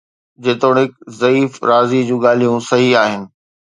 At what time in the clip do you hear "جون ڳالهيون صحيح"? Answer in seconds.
2.11-2.91